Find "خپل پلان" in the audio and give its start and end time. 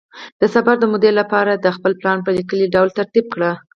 1.77-2.17